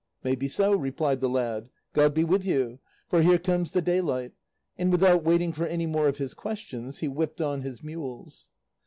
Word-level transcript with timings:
"May 0.23 0.33
be 0.33 0.47
so," 0.47 0.73
replied 0.73 1.19
the 1.21 1.29
lad; 1.29 1.69
"God 1.93 2.15
be 2.15 2.23
with 2.23 2.43
you, 2.43 2.79
for 3.07 3.21
here 3.21 3.37
comes 3.37 3.71
the 3.71 3.83
daylight;" 3.83 4.31
and 4.75 4.91
without 4.91 5.23
waiting 5.23 5.53
for 5.53 5.67
any 5.67 5.85
more 5.85 6.07
of 6.07 6.17
his 6.17 6.33
questions, 6.33 6.97
he 6.97 7.07
whipped 7.07 7.39
on 7.39 7.61
his 7.61 7.83
mules. 7.83 8.49